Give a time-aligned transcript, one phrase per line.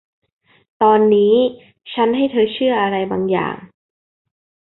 [0.81, 1.33] ตอนนี้
[1.93, 3.55] ชั้นให้เธอเชื่ออะไรบางอย่าง